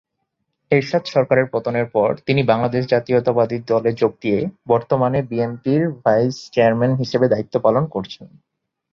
[0.71, 4.39] এরশাদ সরকারের পতনের পর তিনি বাংলাদেশ জাতীয়তাবাদী দলে যোগ দিয়ে
[4.67, 8.27] বর্তমানে বিএনপির ভাইস চেয়ারম্যান হিসেবে দায়িত্ব পালন করছেন।